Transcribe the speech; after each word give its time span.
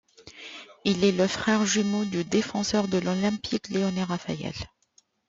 Il 0.83 1.03
est 1.03 1.11
le 1.11 1.27
frère 1.27 1.63
jumeau 1.63 2.05
du 2.05 2.23
défenseur 2.25 2.87
de 2.87 2.97
l'Olympique 2.97 3.69
lyonnais 3.69 4.03
Rafael. 4.03 4.51